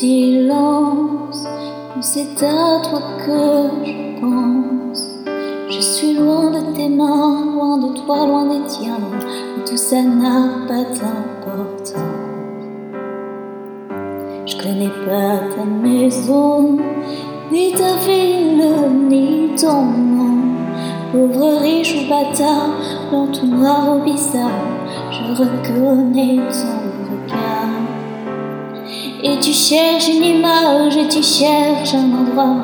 [0.00, 1.46] silence,
[2.00, 5.04] c'est à toi que je pense.
[5.68, 9.04] Je suis loin de tes mains, loin de toi, loin des tiens,
[9.66, 11.94] tout ça n'a pas d'importance.
[14.46, 16.78] Je connais pas ta maison,
[17.52, 18.64] ni ta ville,
[19.06, 20.38] ni ton nom.
[21.12, 22.70] Pauvre, riche ou bâtard,
[23.12, 24.64] dans tout noir ou bizarre,
[25.10, 26.79] je reconnais ton.
[29.22, 32.56] Et tu cherches une image, et tu cherches un endroit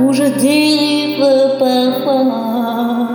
[0.00, 1.24] où je dérive
[1.60, 3.08] parfois.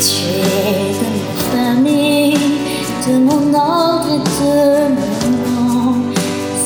[0.00, 2.38] Tu es de ma famille,
[3.06, 4.54] de mon ordre et de
[4.94, 5.96] mon nom.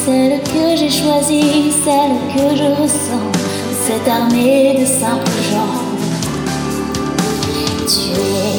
[0.05, 3.33] Celle que j'ai choisie, celle que je ressens,
[3.85, 5.79] cette armée de simples gens.
[7.85, 8.58] Tu es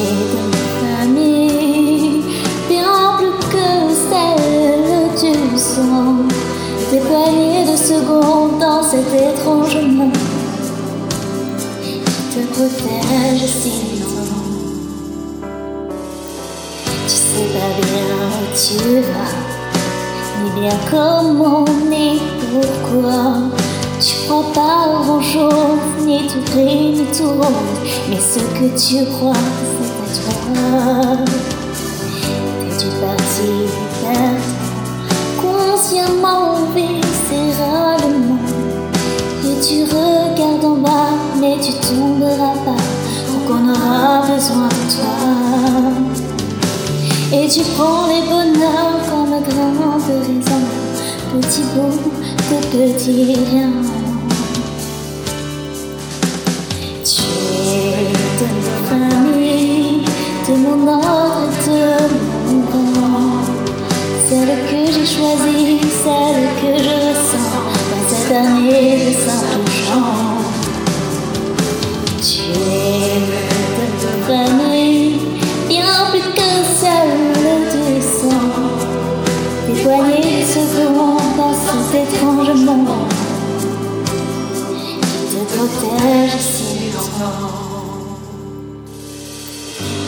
[12.60, 14.44] protège si longtemps.
[17.06, 19.34] Tu sais pas bien où tu vas,
[20.42, 23.20] ni bien comment, ni pourquoi.
[24.00, 29.10] Tu crois pas grand chose, ni tout gris, ni tout rose, mais ce que tu
[29.10, 29.32] crois,
[41.60, 42.82] tu tomberas pas,
[43.28, 45.14] donc on aura besoin de toi.
[47.32, 50.62] Et tu prends les bonheurs comme un grain de raisin,
[51.32, 52.10] petit bout
[52.50, 53.99] de petit rien.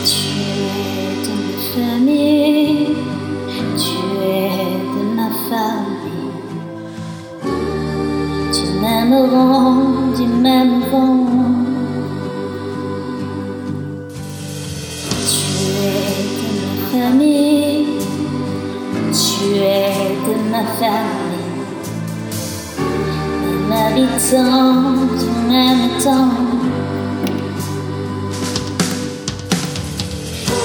[0.05, 0.19] Tu
[0.59, 2.95] es de ma famille,
[3.77, 6.33] tu es de ma famille.
[8.53, 9.81] Du même rang,
[10.17, 10.73] du même.
[15.29, 15.47] Tu
[15.81, 17.85] es de ma famille,
[19.11, 21.22] tu es de ma famille.
[23.95, 26.29] Même habitant du même temps.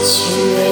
[0.03, 0.68] Tu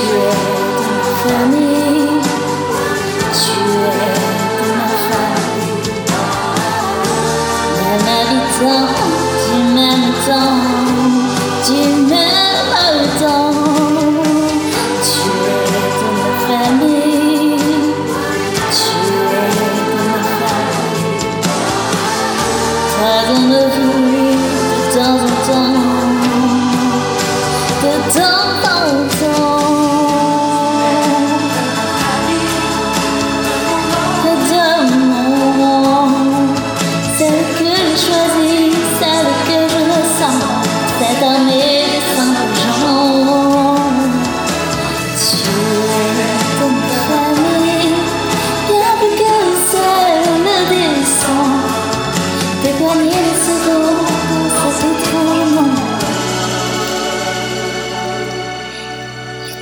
[0.00, 0.40] Tu es
[0.78, 2.22] de ma famille,
[3.38, 4.16] tu es
[4.56, 5.88] de ma famille.
[8.06, 8.40] Même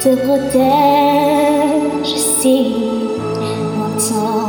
[0.08, 2.76] qui te protège si
[3.78, 4.47] longtemps.